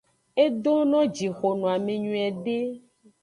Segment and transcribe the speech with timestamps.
[0.45, 2.57] Edono jixo noame nyuiede.